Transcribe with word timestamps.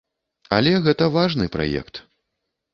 Але 0.57 0.71
гэта 0.87 1.11
важны 1.17 1.45
праект. 1.59 2.05